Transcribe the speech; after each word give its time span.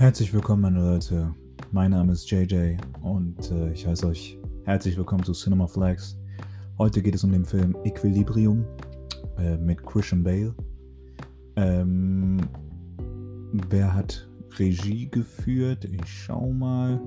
Herzlich 0.00 0.32
willkommen, 0.32 0.62
meine 0.62 0.80
Leute. 0.80 1.34
Mein 1.72 1.90
Name 1.90 2.12
ist 2.12 2.30
JJ 2.30 2.78
und 3.02 3.50
äh, 3.50 3.70
ich 3.70 3.86
heiße 3.86 4.06
euch 4.06 4.38
herzlich 4.64 4.96
willkommen 4.96 5.22
zu 5.24 5.32
Cinema 5.34 5.66
Flags. 5.66 6.18
Heute 6.78 7.02
geht 7.02 7.14
es 7.14 7.22
um 7.22 7.32
den 7.32 7.44
Film 7.44 7.76
Equilibrium 7.84 8.64
äh, 9.36 9.58
mit 9.58 9.84
Christian 9.84 10.24
Bale. 10.24 10.54
Ähm, 11.56 12.40
wer 13.68 13.92
hat 13.92 14.26
Regie 14.58 15.10
geführt? 15.10 15.84
Ich 15.84 16.06
schau 16.06 16.50
mal. 16.50 16.98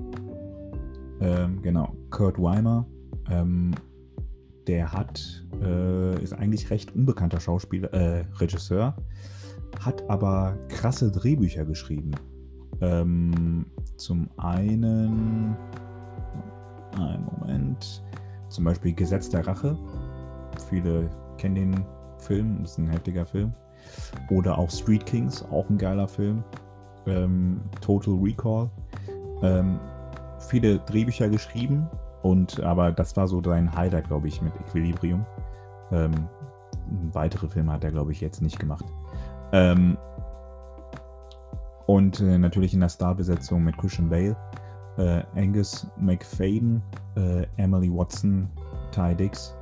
Ähm, 1.20 1.62
genau, 1.62 1.96
Kurt 2.10 2.40
Weimer. 2.40 2.86
Ähm, 3.28 3.74
der 4.68 4.92
hat, 4.92 5.44
äh, 5.60 6.22
ist 6.22 6.32
eigentlich 6.32 6.70
recht 6.70 6.94
unbekannter 6.94 7.40
Schauspieler, 7.40 7.92
äh, 7.92 8.24
Regisseur, 8.36 8.94
hat 9.80 10.08
aber 10.08 10.56
krasse 10.68 11.10
Drehbücher 11.10 11.64
geschrieben. 11.64 12.12
Ähm, 12.80 13.66
zum 13.96 14.28
einen, 14.36 15.56
einen 16.96 17.24
Moment, 17.24 18.04
zum 18.48 18.64
Beispiel 18.64 18.92
Gesetz 18.94 19.28
der 19.28 19.46
Rache. 19.46 19.76
Viele 20.68 21.08
kennen 21.38 21.54
den 21.54 21.84
Film, 22.18 22.62
ist 22.64 22.78
ein 22.78 22.88
heftiger 22.88 23.26
Film. 23.26 23.52
Oder 24.30 24.58
auch 24.58 24.70
Street 24.70 25.04
Kings, 25.06 25.44
auch 25.50 25.68
ein 25.68 25.78
geiler 25.78 26.08
Film. 26.08 26.42
Ähm, 27.06 27.60
Total 27.80 28.14
Recall. 28.14 28.70
Ähm, 29.42 29.78
viele 30.38 30.78
Drehbücher 30.78 31.28
geschrieben 31.28 31.88
und 32.22 32.60
aber 32.60 32.92
das 32.92 33.16
war 33.16 33.28
so 33.28 33.42
sein 33.42 33.74
Highlight, 33.74 34.08
glaube 34.08 34.28
ich, 34.28 34.40
mit 34.40 34.54
Equilibrium. 34.56 35.26
Ähm, 35.92 36.28
weitere 37.12 37.48
Filme 37.48 37.72
hat 37.72 37.84
er, 37.84 37.90
glaube 37.90 38.12
ich, 38.12 38.20
jetzt 38.20 38.40
nicht 38.40 38.58
gemacht. 38.58 38.86
Ähm, 39.52 39.98
und 41.86 42.20
äh, 42.20 42.38
natürlich 42.38 42.74
in 42.74 42.80
der 42.80 42.88
Starbesetzung 42.88 43.64
mit 43.64 43.76
Christian 43.76 44.08
Bale, 44.08 44.36
äh, 44.96 45.22
Angus 45.34 45.86
McFadden, 45.98 46.82
äh, 47.16 47.46
Emily 47.56 47.90
Watson, 47.90 48.48
Ty 48.92 49.14
Dix. 49.14 49.54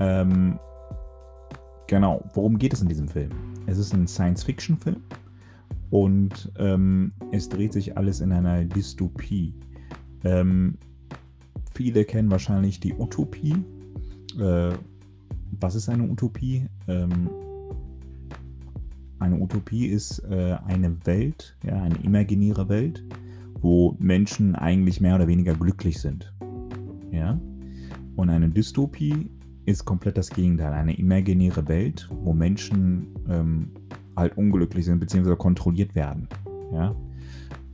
Ähm, 0.00 0.58
genau, 1.86 2.24
worum 2.34 2.58
geht 2.58 2.72
es 2.72 2.82
in 2.82 2.88
diesem 2.88 3.08
Film? 3.08 3.30
Es 3.66 3.78
ist 3.78 3.92
ein 3.92 4.06
Science-Fiction-Film 4.06 5.02
und 5.90 6.52
ähm, 6.58 7.12
es 7.32 7.48
dreht 7.48 7.72
sich 7.72 7.96
alles 7.96 8.20
in 8.20 8.32
einer 8.32 8.64
Dystopie. 8.64 9.54
Ähm, 10.24 10.78
viele 11.72 12.04
kennen 12.04 12.30
wahrscheinlich 12.30 12.80
die 12.80 12.94
Utopie. 12.94 13.54
Äh, 14.38 14.72
was 15.60 15.74
ist 15.74 15.88
eine 15.88 16.04
Utopie? 16.04 16.66
Eine 19.22 19.38
Utopie 19.38 19.86
ist 19.86 20.18
äh, 20.30 20.56
eine 20.66 21.06
Welt, 21.06 21.56
ja, 21.64 21.80
eine 21.80 21.94
imaginäre 22.02 22.68
Welt, 22.68 23.04
wo 23.60 23.94
Menschen 24.00 24.56
eigentlich 24.56 25.00
mehr 25.00 25.14
oder 25.14 25.28
weniger 25.28 25.54
glücklich 25.54 26.00
sind. 26.00 26.34
Ja? 27.12 27.40
Und 28.16 28.30
eine 28.30 28.48
Dystopie 28.48 29.30
ist 29.64 29.84
komplett 29.84 30.18
das 30.18 30.28
Gegenteil. 30.28 30.72
Eine 30.72 30.98
imaginäre 30.98 31.68
Welt, 31.68 32.10
wo 32.10 32.32
Menschen 32.32 33.14
ähm, 33.28 33.70
halt 34.16 34.36
unglücklich 34.36 34.86
sind 34.86 34.98
bzw. 34.98 35.36
kontrolliert 35.36 35.94
werden. 35.94 36.26
Ja? 36.72 36.92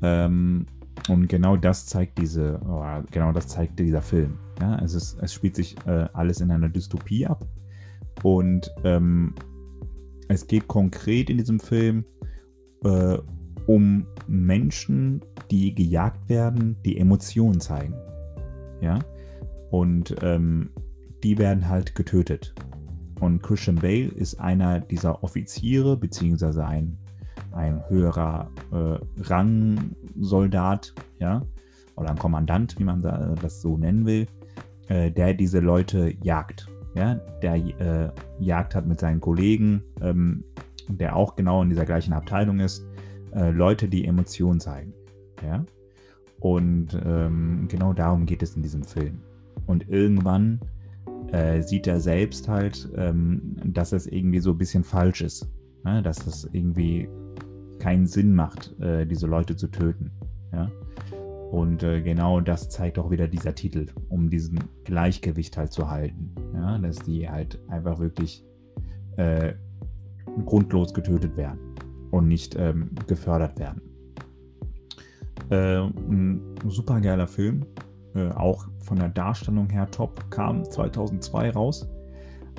Ähm, 0.02 0.66
und 1.08 1.28
genau 1.28 1.56
das 1.56 1.86
zeigt 1.86 2.18
diese, 2.18 2.60
oh, 2.68 2.84
genau 3.10 3.32
das 3.32 3.48
zeigt 3.48 3.78
dieser 3.78 4.02
Film. 4.02 4.36
Ja? 4.60 4.78
Es, 4.84 4.92
ist, 4.92 5.16
es 5.22 5.32
spielt 5.32 5.56
sich 5.56 5.76
äh, 5.86 6.08
alles 6.12 6.42
in 6.42 6.50
einer 6.50 6.68
Dystopie 6.68 7.26
ab. 7.26 7.46
Und 8.22 8.70
ähm, 8.84 9.32
es 10.28 10.46
geht 10.46 10.68
konkret 10.68 11.30
in 11.30 11.38
diesem 11.38 11.58
Film 11.58 12.04
äh, 12.84 13.18
um 13.66 14.06
Menschen, 14.26 15.22
die 15.50 15.74
gejagt 15.74 16.28
werden, 16.28 16.76
die 16.84 16.98
Emotionen 16.98 17.60
zeigen. 17.60 17.94
Ja. 18.80 18.98
Und 19.70 20.14
ähm, 20.22 20.70
die 21.22 21.36
werden 21.38 21.68
halt 21.68 21.94
getötet. 21.94 22.54
Und 23.20 23.42
Christian 23.42 23.76
Bale 23.76 24.08
ist 24.08 24.38
einer 24.38 24.80
dieser 24.80 25.22
Offiziere, 25.24 25.96
beziehungsweise 25.96 26.64
ein, 26.64 26.96
ein 27.52 27.82
höherer 27.88 28.50
äh, 28.70 29.22
Rangsoldat, 29.22 30.94
ja, 31.18 31.42
oder 31.96 32.10
ein 32.10 32.18
Kommandant, 32.18 32.78
wie 32.78 32.84
man 32.84 33.02
das 33.02 33.60
so 33.60 33.76
nennen 33.76 34.06
will, 34.06 34.26
äh, 34.86 35.10
der 35.10 35.34
diese 35.34 35.58
Leute 35.58 36.14
jagt 36.22 36.68
ja, 36.98 37.14
der 37.42 37.54
äh, 37.54 38.10
Jagd 38.40 38.74
hat 38.74 38.86
mit 38.86 38.98
seinen 38.98 39.20
Kollegen, 39.20 39.82
ähm, 40.00 40.42
der 40.88 41.14
auch 41.14 41.36
genau 41.36 41.62
in 41.62 41.68
dieser 41.68 41.84
gleichen 41.84 42.12
Abteilung 42.12 42.58
ist, 42.58 42.84
äh, 43.32 43.50
Leute, 43.50 43.88
die 43.88 44.04
Emotionen 44.04 44.58
zeigen. 44.58 44.92
Ja? 45.42 45.64
Und 46.40 47.00
ähm, 47.04 47.66
genau 47.68 47.92
darum 47.92 48.26
geht 48.26 48.42
es 48.42 48.56
in 48.56 48.62
diesem 48.62 48.82
Film. 48.82 49.20
Und 49.66 49.88
irgendwann 49.88 50.60
äh, 51.30 51.62
sieht 51.62 51.86
er 51.86 52.00
selbst 52.00 52.48
halt, 52.48 52.88
ähm, 52.96 53.56
dass 53.64 53.92
es 53.92 54.08
irgendwie 54.08 54.40
so 54.40 54.50
ein 54.50 54.58
bisschen 54.58 54.82
falsch 54.82 55.20
ist. 55.20 55.48
Ja? 55.84 56.02
Dass 56.02 56.26
es 56.26 56.48
irgendwie 56.52 57.08
keinen 57.78 58.06
Sinn 58.06 58.34
macht, 58.34 58.74
äh, 58.80 59.06
diese 59.06 59.28
Leute 59.28 59.54
zu 59.54 59.68
töten. 59.68 60.10
Ja? 60.52 60.68
Und 61.50 61.82
äh, 61.82 62.02
genau 62.02 62.40
das 62.40 62.68
zeigt 62.68 62.98
auch 62.98 63.10
wieder 63.10 63.26
dieser 63.26 63.54
Titel, 63.54 63.86
um 64.08 64.28
diesen 64.28 64.58
Gleichgewicht 64.84 65.56
halt 65.56 65.72
zu 65.72 65.90
halten. 65.90 66.34
Ja, 66.54 66.78
dass 66.78 66.98
die 66.98 67.28
halt 67.28 67.58
einfach 67.68 67.98
wirklich 67.98 68.44
äh, 69.16 69.54
grundlos 70.44 70.92
getötet 70.92 71.36
werden 71.36 71.58
und 72.10 72.28
nicht 72.28 72.54
ähm, 72.56 72.90
gefördert 73.06 73.58
werden. 73.58 73.80
Äh, 75.50 75.80
ein 75.80 76.54
super 76.66 77.00
geiler 77.00 77.26
Film, 77.26 77.64
auch 78.34 78.66
von 78.80 78.98
der 78.98 79.10
Darstellung 79.10 79.68
her 79.70 79.88
top, 79.90 80.30
kam 80.30 80.64
2002 80.64 81.50
raus. 81.50 81.88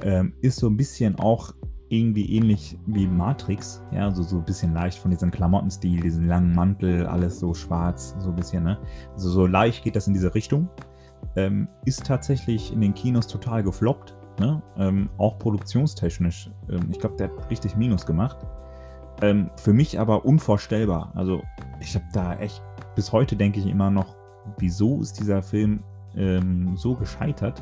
Ähm, 0.03 0.33
ist 0.41 0.57
so 0.57 0.67
ein 0.67 0.77
bisschen 0.77 1.17
auch 1.17 1.53
irgendwie 1.89 2.35
ähnlich 2.35 2.77
wie 2.85 3.07
Matrix, 3.07 3.83
ja, 3.91 4.05
also 4.05 4.21
so 4.23 4.37
ein 4.37 4.45
bisschen 4.45 4.73
leicht 4.73 4.99
von 4.99 5.11
diesem 5.11 5.31
Klamottenstil, 5.31 6.01
diesen 6.01 6.27
langen 6.27 6.53
Mantel, 6.53 7.05
alles 7.07 7.39
so 7.39 7.53
schwarz, 7.53 8.15
so 8.19 8.29
ein 8.29 8.35
bisschen, 8.35 8.63
ne? 8.63 8.77
Also 9.13 9.29
so 9.29 9.45
leicht 9.47 9.83
geht 9.83 9.95
das 9.95 10.07
in 10.07 10.13
diese 10.13 10.33
Richtung. 10.33 10.69
Ähm, 11.35 11.67
ist 11.85 12.05
tatsächlich 12.05 12.71
in 12.71 12.81
den 12.81 12.93
Kinos 12.93 13.27
total 13.27 13.63
gefloppt, 13.63 14.15
ne? 14.39 14.61
Ähm, 14.77 15.09
auch 15.17 15.39
produktionstechnisch. 15.39 16.51
Ähm, 16.69 16.89
ich 16.91 16.99
glaube, 16.99 17.15
der 17.17 17.29
hat 17.29 17.49
richtig 17.49 17.75
Minus 17.75 18.05
gemacht. 18.05 18.37
Ähm, 19.21 19.49
für 19.57 19.73
mich 19.73 19.99
aber 19.99 20.25
unvorstellbar. 20.25 21.11
Also 21.15 21.41
ich 21.79 21.95
habe 21.95 22.05
da 22.13 22.35
echt, 22.35 22.61
bis 22.95 23.11
heute 23.11 23.35
denke 23.35 23.59
ich 23.59 23.65
immer 23.65 23.89
noch, 23.89 24.15
wieso 24.59 25.01
ist 25.01 25.19
dieser 25.19 25.41
Film 25.41 25.83
ähm, 26.15 26.77
so 26.77 26.95
gescheitert? 26.95 27.59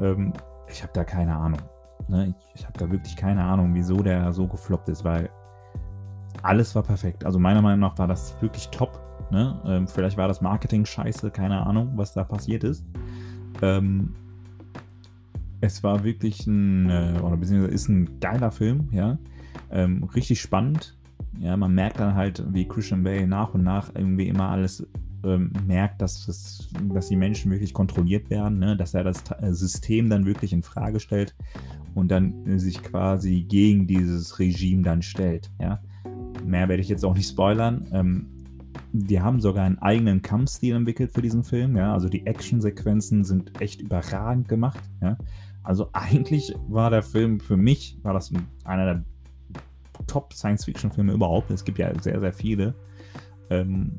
Ähm, 0.00 0.32
ich 0.68 0.82
habe 0.82 0.92
da 0.92 1.04
keine 1.04 1.34
Ahnung. 1.36 1.60
Ne? 2.08 2.34
Ich, 2.54 2.60
ich 2.60 2.66
habe 2.66 2.78
da 2.78 2.90
wirklich 2.90 3.16
keine 3.16 3.44
Ahnung, 3.44 3.74
wieso 3.74 4.02
der 4.02 4.32
so 4.32 4.46
gefloppt 4.46 4.88
ist, 4.88 5.04
weil 5.04 5.30
alles 6.42 6.74
war 6.74 6.82
perfekt. 6.82 7.24
Also 7.24 7.38
meiner 7.38 7.62
Meinung 7.62 7.80
nach 7.80 7.98
war 7.98 8.06
das 8.06 8.34
wirklich 8.40 8.68
top. 8.68 9.00
Ne? 9.30 9.60
Ähm, 9.66 9.88
vielleicht 9.88 10.16
war 10.16 10.28
das 10.28 10.40
Marketing 10.40 10.84
scheiße, 10.84 11.30
keine 11.30 11.66
Ahnung, 11.66 11.92
was 11.96 12.12
da 12.12 12.24
passiert 12.24 12.64
ist. 12.64 12.84
Ähm, 13.62 14.14
es 15.60 15.82
war 15.82 16.04
wirklich 16.04 16.46
ein, 16.46 16.90
äh, 16.90 17.18
oder 17.22 17.36
beziehungsweise 17.36 17.74
ist 17.74 17.88
ein 17.88 18.20
geiler 18.20 18.52
Film, 18.52 18.88
ja. 18.92 19.18
Ähm, 19.70 20.04
richtig 20.14 20.40
spannend. 20.40 20.96
Ja, 21.38 21.56
man 21.56 21.74
merkt 21.74 22.00
dann 22.00 22.14
halt, 22.14 22.44
wie 22.52 22.66
Christian 22.66 23.02
Bale 23.02 23.26
nach 23.26 23.54
und 23.54 23.62
nach 23.62 23.90
irgendwie 23.94 24.28
immer 24.28 24.48
alles 24.48 24.86
ähm, 25.26 25.52
merkt, 25.66 26.00
dass, 26.00 26.26
das, 26.26 26.68
dass 26.94 27.08
die 27.08 27.16
Menschen 27.16 27.50
wirklich 27.50 27.74
kontrolliert 27.74 28.30
werden, 28.30 28.58
ne? 28.58 28.76
dass 28.76 28.94
er 28.94 29.04
das 29.04 29.24
äh, 29.40 29.52
System 29.52 30.08
dann 30.08 30.24
wirklich 30.24 30.52
in 30.52 30.62
Frage 30.62 31.00
stellt 31.00 31.34
und 31.94 32.10
dann 32.10 32.46
äh, 32.46 32.58
sich 32.58 32.82
quasi 32.82 33.42
gegen 33.42 33.86
dieses 33.86 34.38
Regime 34.38 34.82
dann 34.82 35.02
stellt. 35.02 35.50
Ja? 35.60 35.80
Mehr 36.44 36.68
werde 36.68 36.82
ich 36.82 36.88
jetzt 36.88 37.04
auch 37.04 37.14
nicht 37.14 37.28
spoilern. 37.28 37.88
Ähm, 37.92 38.26
die 38.92 39.20
haben 39.20 39.40
sogar 39.40 39.64
einen 39.64 39.78
eigenen 39.78 40.22
Kampfstil 40.22 40.74
entwickelt 40.74 41.12
für 41.12 41.22
diesen 41.22 41.44
Film. 41.44 41.76
Ja? 41.76 41.92
Also 41.92 42.08
die 42.08 42.26
Actionsequenzen 42.26 43.24
sind 43.24 43.60
echt 43.60 43.80
überragend 43.80 44.48
gemacht. 44.48 44.80
Ja? 45.02 45.18
Also 45.62 45.90
eigentlich 45.92 46.54
war 46.68 46.90
der 46.90 47.02
Film 47.02 47.40
für 47.40 47.56
mich, 47.56 47.98
war 48.02 48.14
das 48.14 48.32
einer 48.64 48.84
der 48.84 49.04
Top 50.06 50.32
Science-Fiction-Filme 50.32 51.12
überhaupt. 51.12 51.50
Es 51.50 51.64
gibt 51.64 51.78
ja 51.78 51.90
sehr, 52.00 52.20
sehr 52.20 52.32
viele. 52.32 52.74
Ähm, 53.50 53.98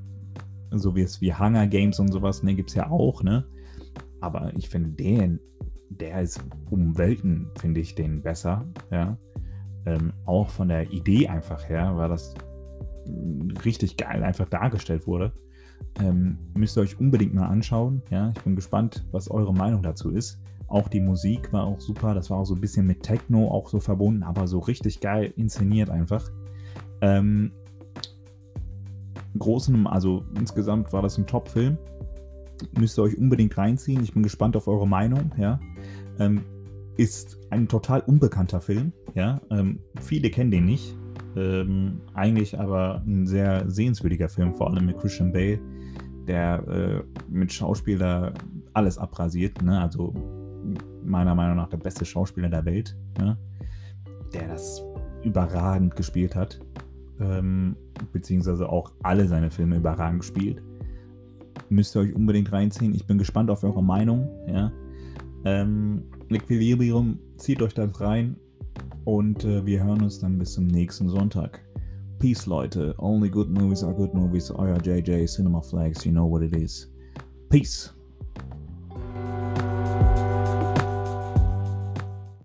so 0.72 0.96
wie 0.96 1.02
es 1.02 1.22
wie 1.22 1.34
Hunger 1.34 1.68
Games 1.68 2.00
und 2.00 2.12
sowas, 2.12 2.44
ne, 2.44 2.56
gibt 2.56 2.70
es 2.70 2.76
ja 2.76 2.90
auch, 2.90 3.24
ne? 3.24 3.46
Aber 4.20 4.52
ich 4.56 4.70
finde 4.70 4.90
den, 4.92 5.40
der 5.90 6.22
ist 6.22 6.44
um 6.70 6.98
Welten, 6.98 7.50
finde 7.60 7.80
ich 7.80 7.96
den 7.96 8.22
besser, 8.22 8.66
ja. 8.92 9.18
Ähm, 9.86 10.12
auch 10.26 10.50
von 10.50 10.68
der 10.68 10.92
Idee 10.92 11.28
einfach 11.28 11.70
her, 11.70 11.94
weil 11.96 12.10
das 12.10 12.34
richtig 13.64 13.96
geil 13.98 14.24
einfach 14.24 14.50
dargestellt 14.50 15.08
wurde. 15.08 15.32
Ähm, 16.00 16.38
müsst 16.56 16.78
ihr 16.78 16.82
euch 16.82 17.00
unbedingt 17.00 17.34
mal 17.34 17.48
anschauen. 17.48 18.02
Ja, 18.10 18.32
ich 18.36 18.44
bin 18.44 18.56
gespannt, 18.56 19.06
was 19.12 19.32
eure 19.32 19.54
Meinung 19.54 19.82
dazu 19.82 20.12
ist. 20.12 20.40
Auch 20.68 20.90
die 20.90 21.00
Musik 21.00 21.54
war 21.54 21.64
auch 21.64 21.80
super. 21.80 22.14
Das 22.14 22.30
war 22.30 22.40
auch 22.40 22.46
so 22.46 22.56
ein 22.56 22.62
bisschen 22.62 22.86
mit 22.86 23.04
Techno 23.04 23.50
auch 23.50 23.70
so 23.70 23.80
verbunden, 23.80 24.24
aber 24.24 24.48
so 24.48 24.60
richtig 24.60 25.00
geil 25.00 25.34
inszeniert 25.38 25.90
einfach. 25.90 26.30
Ähm, 27.02 27.52
Großen, 29.40 29.88
also 29.88 30.26
insgesamt 30.38 30.94
war 30.94 31.02
das 31.02 31.18
ein 31.18 31.28
Top-Film. 31.28 31.78
Müsst 32.78 32.98
ihr 32.98 33.04
euch 33.04 33.18
unbedingt 33.18 33.58
reinziehen. 33.58 34.04
Ich 34.04 34.14
bin 34.14 34.24
gespannt 34.24 34.56
auf 34.56 34.68
eure 34.68 34.88
Meinung. 34.88 35.32
Ja. 35.38 35.60
Ähm, 36.20 36.44
ist 36.98 37.38
ein 37.52 37.68
total 37.68 38.02
unbekannter 38.02 38.62
Film. 38.62 38.92
Ja. 39.14 39.40
Ähm, 39.52 39.80
viele 40.02 40.30
kennen 40.30 40.52
den 40.52 40.66
nicht. 40.66 40.96
Ähm, 41.36 42.02
eigentlich 42.16 42.60
aber 42.60 43.04
ein 43.06 43.28
sehr 43.28 43.70
sehenswürdiger 43.70 44.28
Film, 44.28 44.56
vor 44.56 44.72
allem 44.72 44.88
mit 44.88 44.98
Christian 44.98 45.32
Bale, 45.32 45.60
der 46.28 46.68
äh, 46.68 47.04
mit 47.30 47.54
Schauspieler 47.54 48.34
alles 48.74 48.98
abrasiert. 48.98 49.62
Ne? 49.62 49.80
Also 49.80 50.14
meiner 51.04 51.36
Meinung 51.36 51.58
nach 51.58 51.70
der 51.70 51.78
beste 51.78 52.06
Schauspieler 52.06 52.50
der 52.50 52.66
Welt, 52.66 52.98
ne? 53.20 53.38
der 54.34 54.48
das 54.48 54.82
überragend 55.24 55.96
gespielt 55.96 56.36
hat. 56.36 56.60
Ähm, 57.20 57.76
beziehungsweise 58.14 58.70
auch 58.70 58.92
alle 59.02 59.28
seine 59.28 59.50
Filme 59.50 59.78
überragend 59.78 60.22
gespielt. 60.22 60.62
Müsst 61.70 61.96
ihr 61.96 62.02
euch 62.02 62.16
unbedingt 62.16 62.52
reinziehen. 62.52 62.94
Ich 62.94 63.08
bin 63.08 63.18
gespannt 63.18 63.50
auf 63.50 63.64
eure 63.64 63.84
Meinung. 63.84 64.30
Ja? 64.48 64.72
Ähm, 65.46 66.04
Equilibrium, 66.30 67.20
zieht 67.38 67.62
euch 67.62 67.74
das 67.74 68.00
rein 68.02 68.36
und 69.06 69.46
äh, 69.46 69.66
wir 69.66 69.84
hören 69.84 70.02
uns 70.02 70.20
dann 70.20 70.38
bis 70.38 70.54
zum 70.54 70.68
nächsten 70.68 71.10
Sonntag. 71.10 71.62
Peace, 72.20 72.46
Leute. 72.46 72.96
Only 72.98 73.30
good 73.30 73.50
movies 73.50 73.84
are 73.84 73.94
good 73.94 74.14
movies. 74.14 74.52
Euer 74.52 74.78
JJ 74.82 75.26
Cinema 75.28 75.62
Flags. 75.62 76.04
You 76.04 76.12
know 76.12 76.30
what 76.30 76.42
it 76.42 76.56
is. 76.56 76.92
Peace. 77.50 77.97